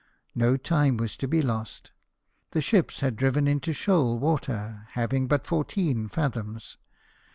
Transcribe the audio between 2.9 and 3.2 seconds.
had